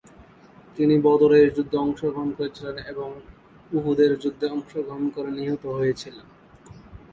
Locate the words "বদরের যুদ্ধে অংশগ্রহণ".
1.07-2.29